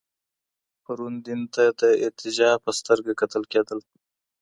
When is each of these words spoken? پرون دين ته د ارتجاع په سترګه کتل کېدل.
پرون 0.83 1.13
دين 1.25 1.41
ته 1.53 1.63
د 1.81 1.83
ارتجاع 2.05 2.55
په 2.63 2.71
سترګه 2.79 3.11
کتل 3.21 3.43
کېدل. 3.53 3.79